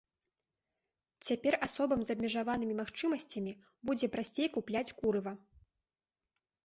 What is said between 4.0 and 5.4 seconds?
прасцей купляць курыва.